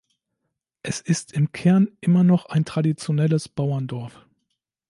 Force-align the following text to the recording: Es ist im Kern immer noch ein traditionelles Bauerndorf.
Es 0.81 0.99
ist 0.99 1.31
im 1.31 1.51
Kern 1.51 1.87
immer 2.01 2.23
noch 2.23 2.47
ein 2.47 2.65
traditionelles 2.65 3.47
Bauerndorf. 3.47 4.25